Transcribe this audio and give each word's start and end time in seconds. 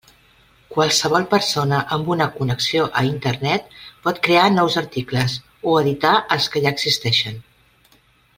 Qualsevol 0.75 1.25
persona 1.33 1.81
amb 1.97 2.09
una 2.13 2.27
connexió 2.37 2.87
a 3.01 3.03
Internet 3.09 3.77
pot 4.07 4.23
crear 4.29 4.49
nous 4.55 4.79
articles, 4.83 5.37
o 5.75 5.79
editar 5.85 6.15
els 6.37 6.49
que 6.57 6.65
ja 6.67 6.73
existeixen. 6.79 7.39